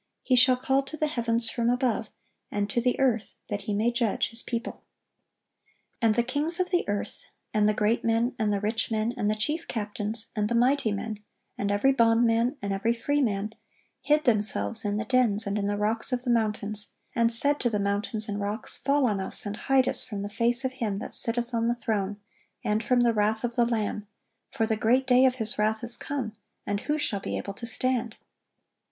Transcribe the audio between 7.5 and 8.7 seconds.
and the great men, and the